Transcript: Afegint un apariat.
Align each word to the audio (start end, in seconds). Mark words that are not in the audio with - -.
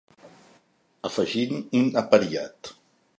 Afegint 1.09 1.61
un 1.83 1.93
apariat. 2.05 2.75